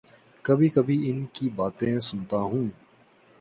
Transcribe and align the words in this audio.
کبھی 0.45 0.69
کبھی 0.69 1.09
ان 1.09 1.25
کی 1.33 1.49
باتیں 1.55 1.99
سنتا 1.99 2.37
ہوں۔ 2.37 2.67